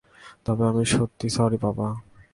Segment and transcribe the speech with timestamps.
[0.45, 1.87] তবে আমি সত্যি সরি পাপা।